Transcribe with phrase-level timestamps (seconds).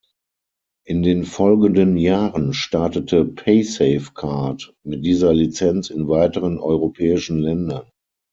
[0.87, 7.85] In den folgenden Jahren startete paysafecard mit dieser Lizenz in weiteren europäischen Ländern.